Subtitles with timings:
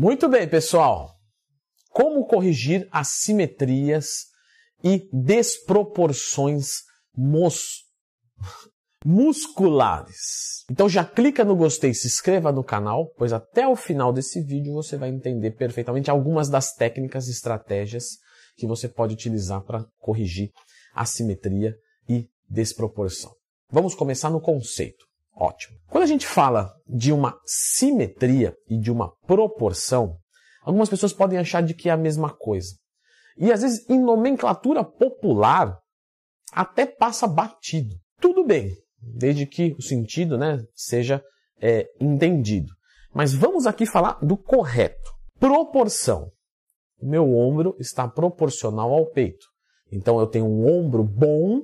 [0.00, 1.14] Muito bem, pessoal.
[1.90, 4.26] Como corrigir assimetrias
[4.82, 6.78] e desproporções
[7.16, 7.82] mus
[9.04, 10.64] musculares?
[10.70, 14.72] Então já clica no gostei, se inscreva no canal, pois até o final desse vídeo
[14.72, 18.18] você vai entender perfeitamente algumas das técnicas e estratégias
[18.56, 20.50] que você pode utilizar para corrigir
[20.94, 21.76] assimetria
[22.08, 23.34] e desproporção.
[23.70, 25.11] Vamos começar no conceito.
[25.34, 25.76] Ótimo.
[25.88, 30.16] Quando a gente fala de uma simetria e de uma proporção,
[30.62, 32.74] algumas pessoas podem achar de que é a mesma coisa.
[33.36, 35.78] E às vezes em nomenclatura popular
[36.52, 37.96] até passa batido.
[38.20, 41.22] Tudo bem, desde que o sentido né, seja
[41.60, 42.72] é, entendido.
[43.14, 45.12] Mas vamos aqui falar do correto.
[45.38, 46.30] Proporção.
[47.00, 49.46] O meu ombro está proporcional ao peito.
[49.90, 51.62] Então eu tenho um ombro bom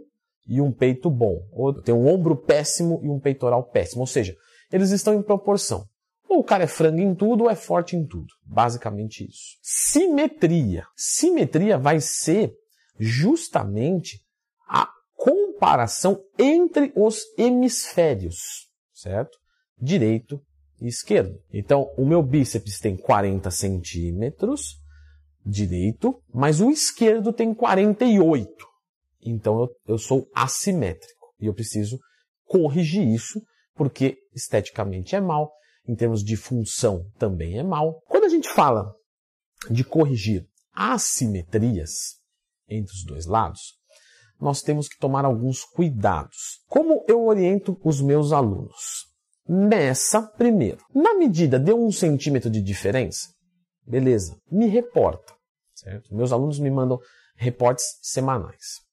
[0.49, 1.47] e um peito bom.
[1.53, 4.01] Ou tem um ombro péssimo e um peitoral péssimo.
[4.01, 4.35] Ou seja,
[4.73, 5.85] eles estão em proporção.
[6.29, 8.29] Ou o cara é frango em tudo ou é forte em tudo.
[8.45, 9.59] Basicamente isso.
[9.63, 10.85] Simetria.
[10.97, 12.53] Simetria vai ser
[12.99, 14.21] justamente
[14.69, 19.39] a comparação entre os hemisférios, certo?
[19.81, 20.41] Direito
[20.81, 21.41] e esquerdo.
[21.53, 24.77] Então, o meu bíceps tem 40 centímetros
[25.45, 28.68] direito, mas o esquerdo tem 48.
[29.21, 31.99] Então eu, eu sou assimétrico e eu preciso
[32.45, 33.43] corrigir isso
[33.75, 35.53] porque esteticamente é mal,
[35.87, 38.03] em termos de função também é mal.
[38.09, 38.93] Quando a gente fala
[39.71, 42.17] de corrigir assimetrias
[42.69, 43.79] entre os dois lados,
[44.41, 46.61] nós temos que tomar alguns cuidados.
[46.69, 49.07] Como eu oriento os meus alunos?
[49.49, 53.29] Nessa, primeiro, na medida de um centímetro de diferença,
[53.87, 55.33] beleza, me reporta,
[55.75, 56.15] certo?
[56.15, 57.01] Meus alunos me mandam
[57.35, 58.88] reportes semanais.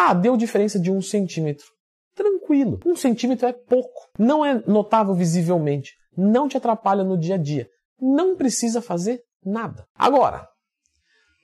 [0.00, 1.66] Ah, deu diferença de um centímetro.
[2.14, 2.78] Tranquilo.
[2.86, 4.08] Um centímetro é pouco.
[4.16, 5.92] Não é notável visivelmente.
[6.16, 7.68] Não te atrapalha no dia a dia.
[8.00, 9.84] Não precisa fazer nada.
[9.96, 10.46] Agora,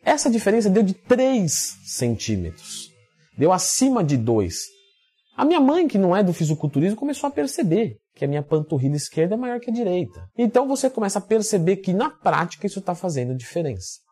[0.04, 1.52] essa diferença deu de 3
[1.84, 2.92] centímetros.
[3.36, 4.56] Deu acima de 2.
[5.36, 8.94] A minha mãe, que não é do fisiculturismo, começou a perceber que a minha panturrilha
[8.94, 10.28] esquerda é maior que a direita.
[10.38, 14.04] Então você começa a perceber que na prática isso está fazendo diferença.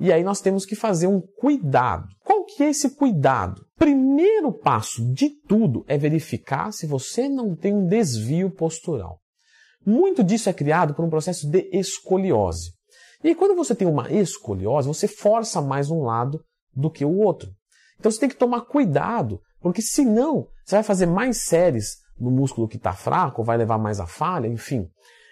[0.00, 2.06] E aí nós temos que fazer um cuidado.
[2.42, 3.64] Qual que é esse cuidado?
[3.76, 9.20] Primeiro passo de tudo é verificar se você não tem um desvio postural.
[9.86, 12.72] Muito disso é criado por um processo de escoliose.
[13.22, 16.44] E quando você tem uma escoliose, você força mais um lado
[16.74, 17.48] do que o outro.
[18.00, 22.66] Então você tem que tomar cuidado, porque senão você vai fazer mais séries no músculo
[22.66, 24.90] que está fraco, vai levar mais a falha, enfim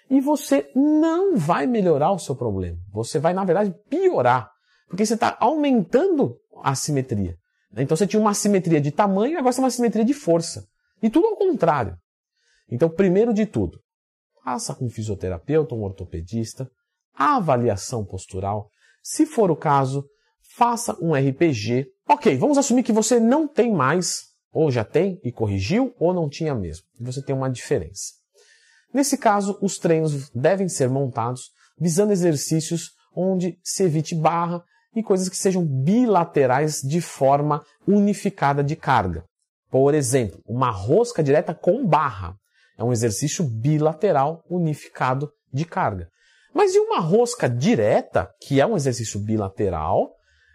[0.08, 2.76] e você não vai melhorar o seu problema.
[2.92, 4.50] Você vai, na verdade, piorar.
[4.88, 7.36] Porque você está aumentando assimetria.
[7.76, 10.66] Então você tinha uma assimetria de tamanho, agora você tem uma assimetria de força.
[11.02, 11.96] E tudo ao contrário.
[12.70, 13.80] Então, primeiro de tudo,
[14.44, 16.70] faça com um fisioterapeuta, um ortopedista,
[17.14, 18.70] a avaliação postural.
[19.02, 20.04] Se for o caso,
[20.56, 21.86] faça um RPG.
[22.08, 24.22] Ok, vamos assumir que você não tem mais,
[24.52, 26.84] ou já tem e corrigiu, ou não tinha mesmo.
[26.98, 28.12] E você tem uma diferença.
[28.92, 34.62] Nesse caso, os treinos devem ser montados visando exercícios onde se evite barra
[34.94, 39.24] e coisas que sejam bilaterais de forma unificada de carga.
[39.70, 42.34] Por exemplo, uma rosca direta com barra
[42.76, 46.08] é um exercício bilateral unificado de carga.
[46.52, 50.10] Mas e uma rosca direta, que é um exercício bilateral,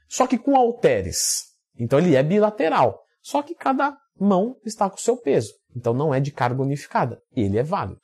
[0.09, 1.43] só que com halteres?
[1.77, 5.53] Então ele é bilateral, só que cada mão está com o seu peso.
[5.75, 7.21] Então não é de carga unificada.
[7.35, 8.01] Ele é válido.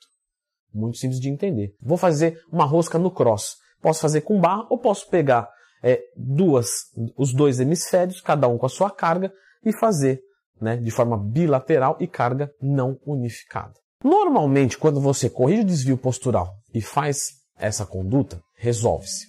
[0.72, 1.74] Muito simples de entender.
[1.80, 3.56] Vou fazer uma rosca no cross.
[3.80, 5.48] Posso fazer com barra ou posso pegar
[5.82, 6.68] é, duas,
[7.16, 9.32] os dois hemisférios, cada um com a sua carga,
[9.64, 10.20] e fazer
[10.60, 13.74] né, de forma bilateral e carga não unificada.
[14.02, 19.26] Normalmente, quando você corrige o desvio postural e faz essa conduta, resolve-se.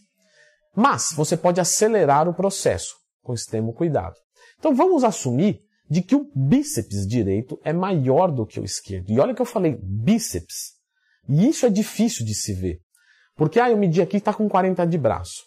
[0.76, 4.16] Mas você pode acelerar o processo com extremo cuidado.
[4.58, 5.60] Então vamos assumir
[5.90, 9.12] de que o bíceps direito é maior do que o esquerdo.
[9.12, 10.74] E olha que eu falei bíceps.
[11.30, 12.80] E isso é difícil de se ver.
[13.36, 15.44] Porque, ah, eu medi aqui está com 40 de braço.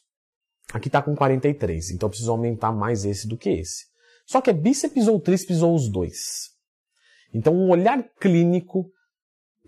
[0.72, 3.84] Aqui está com 43, então eu preciso aumentar mais esse do que esse.
[4.26, 6.50] Só que é bíceps ou tríceps ou os dois.
[7.32, 8.90] Então, um olhar clínico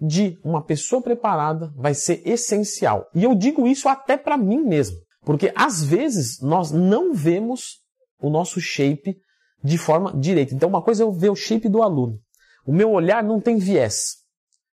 [0.00, 3.08] de uma pessoa preparada vai ser essencial.
[3.14, 4.96] E eu digo isso até para mim mesmo.
[5.22, 7.80] Porque às vezes nós não vemos
[8.20, 9.16] o nosso shape
[9.62, 10.54] de forma direita.
[10.54, 12.18] Então, uma coisa é eu ver o shape do aluno.
[12.64, 14.16] O meu olhar não tem viés.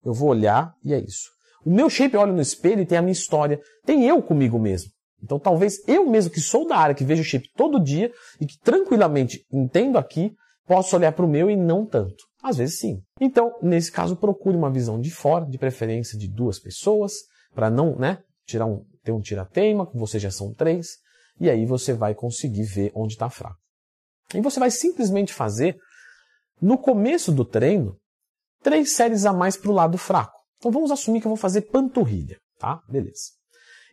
[0.04, 1.30] Eu vou olhar e é isso.
[1.64, 3.60] O meu shape olha no espelho e tem a minha história.
[3.84, 4.90] Tem eu comigo mesmo.
[5.22, 8.10] Então talvez eu mesmo que sou da área, que vejo o shape todo dia
[8.40, 10.32] e que tranquilamente entendo aqui,
[10.66, 12.24] possa olhar para o meu e não tanto.
[12.42, 13.00] Às vezes sim.
[13.20, 17.12] Então, nesse caso, procure uma visão de fora, de preferência de duas pessoas,
[17.54, 20.98] para não né, tirar um ter um tira-teima, com você já são três,
[21.40, 23.58] e aí você vai conseguir ver onde está fraco.
[24.34, 25.76] E você vai simplesmente fazer,
[26.60, 27.96] no começo do treino,
[28.62, 30.38] três séries a mais para o lado fraco.
[30.58, 32.80] Então vamos assumir que eu vou fazer panturrilha, tá?
[32.88, 33.32] Beleza.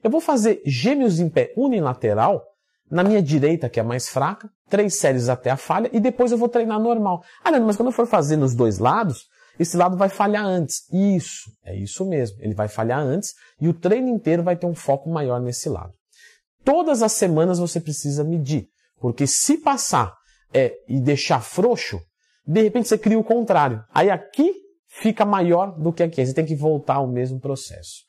[0.04, 2.46] Eu vou fazer gêmeos em pé unilateral
[2.90, 6.38] na minha direita, que é mais fraca, três séries até a falha, e depois eu
[6.38, 7.24] vou treinar normal.
[7.44, 9.28] Ah, não, mas quando eu for fazer nos dois lados,
[9.60, 10.84] esse lado vai falhar antes.
[10.92, 12.38] Isso, é isso mesmo.
[12.40, 15.94] Ele vai falhar antes e o treino inteiro vai ter um foco maior nesse lado.
[16.64, 18.68] Todas as semanas você precisa medir,
[19.00, 20.14] porque se passar
[20.54, 22.00] é, e deixar frouxo,
[22.46, 23.84] de repente você cria o contrário.
[23.94, 24.54] Aí aqui
[24.88, 26.26] fica maior do que aqui.
[26.26, 28.09] Você tem que voltar ao mesmo processo.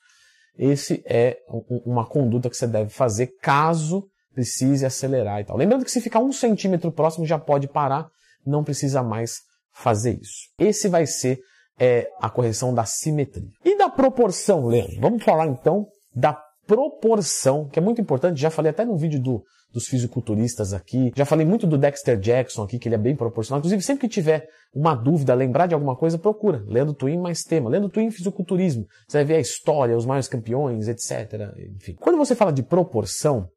[0.57, 1.37] Esse é
[1.85, 5.57] uma conduta que você deve fazer caso precise acelerar e tal.
[5.57, 8.09] Lembrando que se ficar um centímetro próximo já pode parar,
[8.45, 9.39] não precisa mais
[9.73, 10.49] fazer isso.
[10.57, 11.39] Esse vai ser
[11.79, 13.49] é, a correção da simetria.
[13.63, 14.99] E da proporção, Leandro?
[14.99, 16.33] Vamos falar então da
[16.71, 18.39] proporção, que é muito importante.
[18.39, 21.11] Já falei até no vídeo do, dos fisiculturistas aqui.
[21.13, 23.59] Já falei muito do Dexter Jackson aqui, que ele é bem proporcional.
[23.59, 26.63] Inclusive, sempre que tiver uma dúvida, lembrar de alguma coisa, procura.
[26.65, 27.69] Lendo Twin mais tema.
[27.69, 28.85] Lendo Twin fisiculturismo.
[29.05, 31.51] Você vai ver a história, os maiores campeões, etc.
[31.75, 31.95] Enfim.
[31.99, 33.49] Quando você fala de proporção,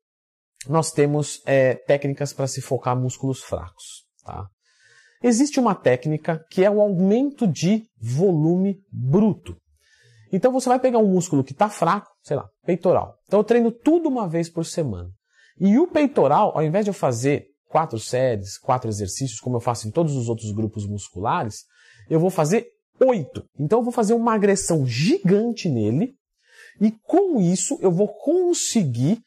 [0.69, 4.05] nós temos é, técnicas para se focar músculos fracos.
[4.25, 4.49] Tá?
[5.23, 9.57] Existe uma técnica que é o aumento de volume bruto.
[10.35, 13.15] Então você vai pegar um músculo que está fraco, sei lá, peitoral.
[13.25, 15.09] Então eu treino tudo uma vez por semana.
[15.61, 19.87] E o peitoral, ao invés de eu fazer quatro séries, quatro exercícios, como eu faço
[19.87, 21.63] em todos os outros grupos musculares,
[22.11, 22.67] eu vou fazer
[23.01, 23.45] oito.
[23.57, 26.17] Então eu vou fazer uma agressão gigante nele,
[26.81, 29.21] e com isso eu vou conseguir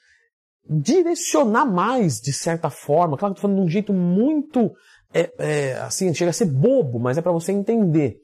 [0.70, 3.18] direcionar mais, de certa forma.
[3.18, 4.74] Claro que estou falando de um jeito muito,
[5.14, 8.18] é, é, assim, chega a ser bobo, mas é para você entender.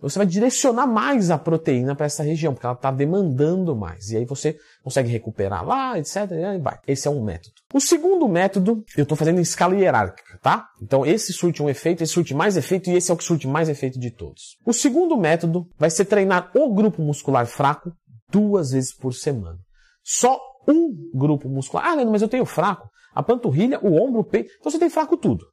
[0.00, 4.10] Você vai direcionar mais a proteína para essa região, porque ela está demandando mais.
[4.10, 6.16] E aí você consegue recuperar lá, etc.
[6.30, 6.78] E vai.
[6.86, 7.54] Esse é um método.
[7.72, 10.68] O segundo método, eu estou fazendo em escala hierárquica, tá?
[10.82, 13.48] Então esse surte um efeito, esse surte mais efeito e esse é o que surte
[13.48, 14.58] mais efeito de todos.
[14.64, 17.92] O segundo método vai ser treinar o grupo muscular fraco
[18.30, 19.58] duas vezes por semana.
[20.02, 20.38] Só
[20.68, 21.86] um grupo muscular.
[21.86, 22.88] Ah, Leandro, mas eu tenho fraco.
[23.14, 24.50] A panturrilha, o ombro, o peito.
[24.58, 25.46] Então você tem fraco tudo.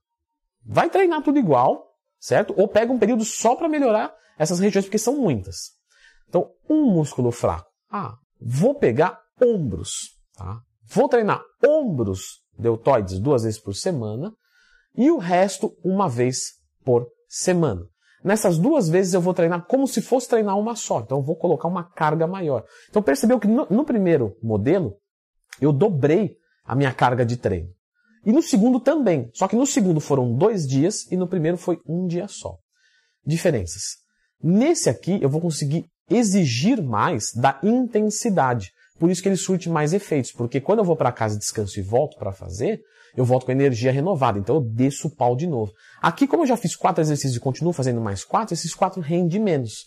[0.65, 1.85] Vai treinar tudo igual,
[2.19, 2.53] certo?
[2.57, 5.71] Ou pega um período só para melhorar essas regiões, porque são muitas.
[6.27, 7.69] Então, um músculo fraco.
[7.91, 10.59] Ah, vou pegar ombros, tá?
[10.85, 14.33] Vou treinar ombros deltoides duas vezes por semana
[14.95, 16.53] e o resto uma vez
[16.83, 17.81] por semana.
[18.23, 21.01] Nessas duas vezes eu vou treinar como se fosse treinar uma só.
[21.01, 22.63] Então eu vou colocar uma carga maior.
[22.89, 24.95] Então percebeu que no, no primeiro modelo
[25.59, 27.69] eu dobrei a minha carga de treino.
[28.25, 29.29] E no segundo também.
[29.33, 32.57] Só que no segundo foram dois dias e no primeiro foi um dia só.
[33.25, 34.02] Diferenças.
[34.43, 38.71] Nesse aqui eu vou conseguir exigir mais da intensidade.
[38.99, 40.31] Por isso que ele surte mais efeitos.
[40.31, 42.81] Porque quando eu vou para casa, descanso e volto para fazer,
[43.15, 44.37] eu volto com energia renovada.
[44.37, 45.71] Então eu desço o pau de novo.
[46.01, 49.41] Aqui, como eu já fiz quatro exercícios e continuo fazendo mais quatro, esses quatro rendem
[49.41, 49.85] menos.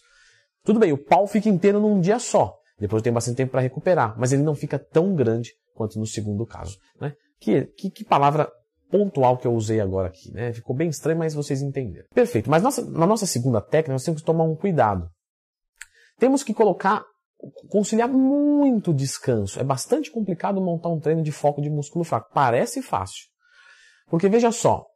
[0.64, 2.54] Tudo bem, o pau fica inteiro num dia só.
[2.78, 6.06] Depois eu tenho bastante tempo para recuperar, mas ele não fica tão grande quanto no
[6.06, 6.76] segundo caso.
[7.00, 7.12] Né?
[7.40, 8.50] Que, que, que, palavra
[8.90, 10.32] pontual que eu usei agora aqui.
[10.32, 10.52] Né?
[10.52, 12.06] Ficou bem estranho, mas vocês entenderam.
[12.14, 15.08] Perfeito, mas nossa, na nossa segunda técnica nós temos que tomar um cuidado.
[16.18, 17.04] Temos que colocar,
[17.68, 19.60] conciliar muito descanso.
[19.60, 22.30] É bastante complicado montar um treino de foco de músculo fraco.
[22.32, 23.24] Parece fácil.
[24.08, 24.86] Porque veja só,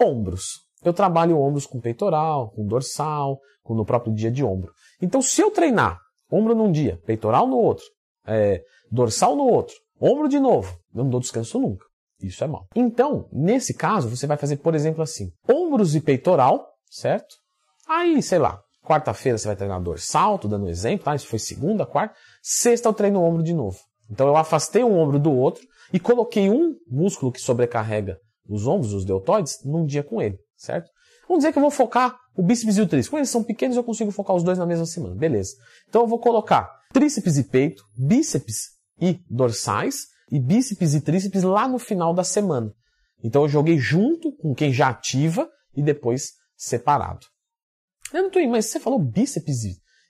[0.00, 0.44] ombros.
[0.84, 4.72] Eu trabalho ombros com peitoral, com dorsal, com no próprio dia de ombro.
[5.02, 5.98] Então, se eu treinar
[6.30, 7.84] Ombro num dia, peitoral no outro,
[8.24, 10.72] é, dorsal no outro, ombro de novo.
[10.94, 11.84] Eu não dou descanso nunca.
[12.22, 12.66] Isso é mal.
[12.74, 17.36] Então, nesse caso, você vai fazer, por exemplo, assim: ombros e peitoral, certo?
[17.88, 21.14] Aí, sei lá, quarta-feira você vai treinar dorsal, tô dando um exemplo, tá?
[21.14, 22.14] Isso foi segunda, quarta.
[22.42, 23.78] Sexta eu treino o ombro de novo.
[24.10, 28.92] Então eu afastei um ombro do outro e coloquei um músculo que sobrecarrega os ombros,
[28.92, 30.90] os deltoides, num dia com ele, certo?
[31.28, 33.08] Vamos dizer que eu vou focar o bíceps e o tríceps.
[33.08, 35.14] Como eles são pequenos, eu consigo focar os dois na mesma semana.
[35.14, 35.54] Beleza.
[35.88, 41.66] Então eu vou colocar tríceps e peito, bíceps e dorsais e bíceps e tríceps lá
[41.66, 42.72] no final da semana.
[43.22, 47.26] Então eu joguei junto com quem já ativa e depois separado.
[48.12, 49.64] Eu não tô mas você falou bíceps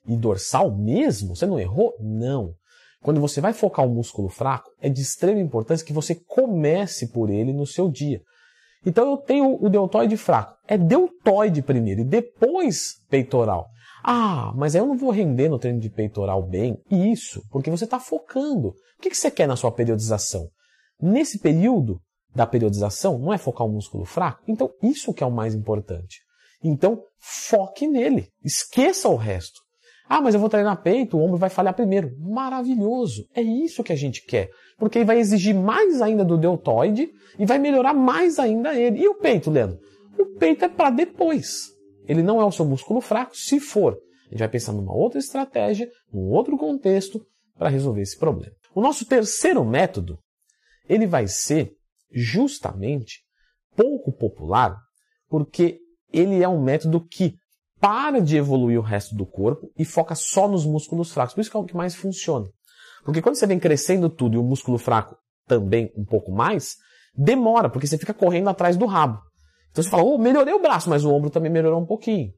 [0.07, 1.35] e dorsal mesmo?
[1.37, 1.95] Você não errou?
[2.01, 2.55] Não.
[3.03, 7.31] Quando você vai focar um músculo fraco, é de extrema importância que você comece por
[7.31, 8.23] ele no seu dia.
[8.85, 10.57] Então eu tenho o deltoide fraco.
[10.67, 13.69] É deltoide primeiro e depois peitoral.
[14.03, 16.79] Ah, mas eu não vou render no treino de peitoral bem.
[16.91, 18.69] Isso, porque você está focando.
[18.69, 20.49] O que você quer na sua periodização?
[21.01, 22.01] Nesse período
[22.35, 24.43] da periodização, não é focar o músculo fraco?
[24.47, 26.21] Então, isso que é o mais importante.
[26.63, 28.29] Então, foque nele.
[28.45, 29.61] Esqueça o resto.
[30.09, 32.13] Ah, mas eu vou treinar peito, o ombro vai falhar primeiro.
[32.19, 33.27] Maravilhoso!
[33.35, 34.51] É isso que a gente quer.
[34.77, 39.01] Porque ele vai exigir mais ainda do deltoide e vai melhorar mais ainda ele.
[39.01, 39.79] E o peito, Leandro?
[40.19, 41.69] O peito é para depois.
[42.11, 43.97] Ele não é o seu músculo fraco, se for.
[44.27, 47.25] A gente vai pensar numa outra estratégia, num outro contexto
[47.57, 48.53] para resolver esse problema.
[48.75, 50.19] O nosso terceiro método,
[50.89, 51.71] ele vai ser
[52.11, 53.21] justamente
[53.77, 54.77] pouco popular,
[55.29, 55.79] porque
[56.13, 57.37] ele é um método que
[57.79, 61.35] para de evoluir o resto do corpo e foca só nos músculos fracos.
[61.35, 62.49] Por isso que é o que mais funciona.
[63.05, 66.75] Porque quando você vem crescendo tudo e o músculo fraco também um pouco mais,
[67.15, 69.30] demora, porque você fica correndo atrás do rabo.
[69.71, 72.33] Então você fala, oh, melhorei o braço, mas o ombro também melhorou um pouquinho.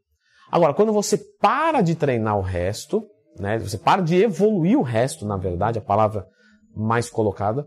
[0.51, 3.07] Agora, quando você para de treinar o resto,
[3.39, 6.27] né, você para de evoluir o resto, na verdade, a palavra
[6.77, 7.67] mais colocada,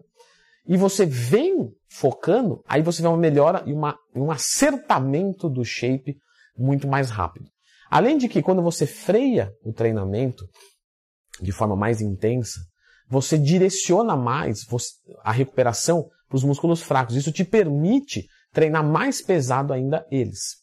[0.67, 6.17] e você vem focando, aí você vê uma melhora e uma, um acertamento do shape
[6.57, 7.45] muito mais rápido.
[7.89, 10.45] Além de que quando você freia o treinamento
[11.41, 12.59] de forma mais intensa,
[13.07, 14.65] você direciona mais
[15.23, 17.15] a recuperação para os músculos fracos.
[17.15, 20.55] Isso te permite treinar mais pesado ainda eles.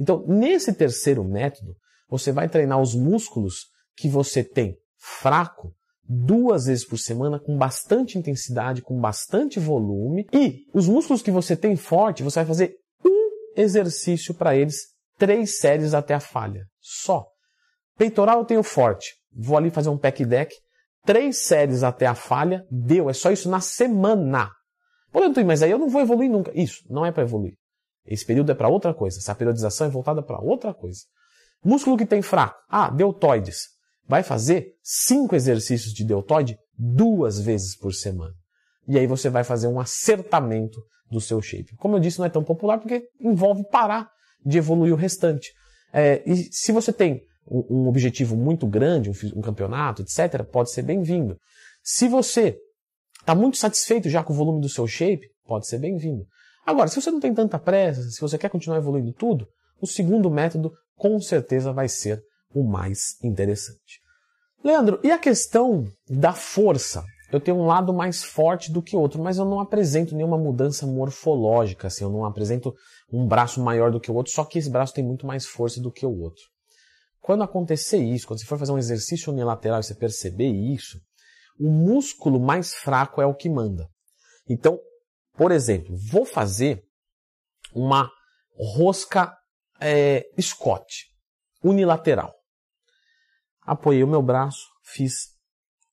[0.00, 1.76] Então, nesse terceiro método,
[2.08, 5.74] você vai treinar os músculos que você tem fraco
[6.08, 10.26] duas vezes por semana com bastante intensidade, com bastante volume.
[10.32, 14.76] E os músculos que você tem forte, você vai fazer um exercício para eles,
[15.18, 16.64] três séries até a falha.
[16.80, 17.26] Só.
[17.98, 19.14] Peitoral eu tenho forte.
[19.34, 20.54] Vou ali fazer um pack deck,
[21.04, 23.10] três séries até a falha, deu.
[23.10, 24.50] É só isso na semana.
[25.12, 26.50] Pô, mas aí eu não vou evoluir nunca.
[26.54, 27.54] Isso, não é para evoluir.
[28.06, 29.18] Esse período é para outra coisa.
[29.18, 31.00] Essa periodização é voltada para outra coisa.
[31.62, 32.56] Músculo que tem fraco.
[32.68, 33.68] Ah, deltoides
[34.08, 38.34] vai fazer cinco exercícios de deltoide duas vezes por semana.
[38.88, 41.76] E aí você vai fazer um acertamento do seu shape.
[41.76, 44.10] Como eu disse, não é tão popular porque envolve parar
[44.44, 45.52] de evoluir o restante.
[45.92, 50.72] É, e se você tem um, um objetivo muito grande, um, um campeonato, etc., pode
[50.72, 51.38] ser bem-vindo.
[51.82, 52.58] Se você
[53.22, 56.26] está muito satisfeito já com o volume do seu shape, pode ser bem-vindo.
[56.66, 59.46] Agora, se você não tem tanta pressa, se você quer continuar evoluindo tudo,
[59.80, 62.22] o segundo método com certeza vai ser
[62.54, 64.00] o mais interessante.
[64.62, 67.04] Leandro, e a questão da força?
[67.32, 70.86] Eu tenho um lado mais forte do que outro, mas eu não apresento nenhuma mudança
[70.86, 72.74] morfológica, assim, eu não apresento
[73.10, 75.80] um braço maior do que o outro, só que esse braço tem muito mais força
[75.80, 76.42] do que o outro.
[77.20, 81.00] Quando acontecer isso, quando você for fazer um exercício unilateral e você perceber isso,
[81.58, 83.88] o músculo mais fraco é o que manda.
[84.48, 84.78] Então,
[85.34, 86.82] por exemplo, vou fazer
[87.74, 88.10] uma
[88.56, 89.36] rosca
[89.80, 91.06] é, Scott
[91.62, 92.34] unilateral.
[93.62, 95.28] Apoiei o meu braço, fiz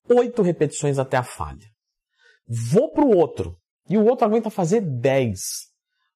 [0.09, 1.67] oito repetições até a falha.
[2.47, 3.55] Vou para o outro.
[3.87, 5.39] E o outro aguenta fazer dez.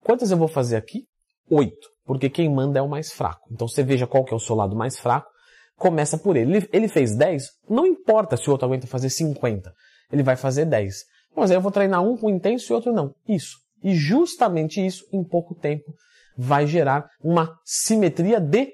[0.01, 1.07] Quantas eu vou fazer aqui?
[1.49, 1.87] Oito.
[2.03, 3.47] Porque quem manda é o mais fraco.
[3.51, 5.29] Então você veja qual que é o seu lado mais fraco.
[5.77, 6.67] Começa por ele.
[6.71, 7.49] Ele, fez dez.
[7.69, 9.73] Não importa se o outro aguenta fazer cinquenta.
[10.11, 11.03] Ele vai fazer dez.
[11.35, 13.13] Mas aí eu vou treinar um com intenso e outro não.
[13.27, 13.57] Isso.
[13.83, 15.93] E justamente isso, em pouco tempo,
[16.37, 18.71] vai gerar uma simetria de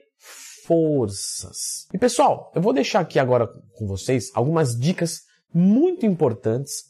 [0.66, 1.88] forças.
[1.94, 6.84] E pessoal, eu vou deixar aqui agora com vocês algumas dicas muito importantes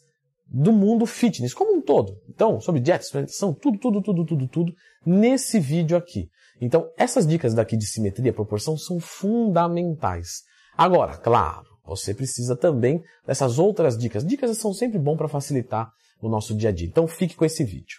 [0.46, 2.20] do mundo fitness como um todo.
[2.28, 4.74] Então, sobre dieta, suplementação, tudo, tudo, tudo, tudo, tudo
[5.06, 6.28] nesse vídeo aqui.
[6.60, 10.42] Então, essas dicas daqui de simetria, proporção são fundamentais.
[10.76, 14.24] Agora, claro, você precisa também dessas outras dicas.
[14.24, 15.90] Dicas são sempre bom para facilitar
[16.20, 16.86] o nosso dia a dia.
[16.86, 17.98] Então, fique com esse vídeo.